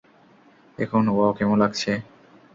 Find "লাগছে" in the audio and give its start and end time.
1.63-1.91